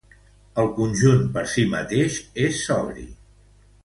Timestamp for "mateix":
1.73-2.17